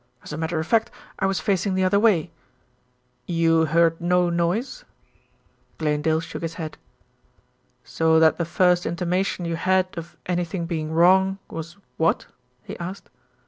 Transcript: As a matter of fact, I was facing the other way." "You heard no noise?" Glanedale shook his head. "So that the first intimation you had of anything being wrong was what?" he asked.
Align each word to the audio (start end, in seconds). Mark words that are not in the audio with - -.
As 0.23 0.33
a 0.33 0.37
matter 0.37 0.59
of 0.59 0.65
fact, 0.65 0.89
I 1.19 1.27
was 1.27 1.39
facing 1.39 1.75
the 1.75 1.83
other 1.83 1.99
way." 1.99 2.31
"You 3.27 3.65
heard 3.67 4.01
no 4.01 4.31
noise?" 4.31 4.83
Glanedale 5.77 6.21
shook 6.21 6.41
his 6.41 6.55
head. 6.55 6.79
"So 7.83 8.19
that 8.19 8.39
the 8.39 8.45
first 8.45 8.87
intimation 8.87 9.45
you 9.45 9.57
had 9.57 9.95
of 9.95 10.17
anything 10.25 10.65
being 10.65 10.91
wrong 10.91 11.37
was 11.51 11.77
what?" 11.97 12.25
he 12.63 12.75
asked. 12.79 13.11